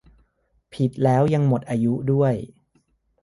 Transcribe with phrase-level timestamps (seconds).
[0.73, 2.33] ผิดแล้วยังหมดอายุด้วย